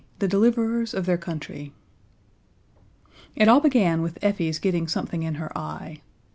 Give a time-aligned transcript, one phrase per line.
[0.17, 1.73] The Deliverers of Their Country
[3.35, 6.01] It all began with Effie's getting something in her eye.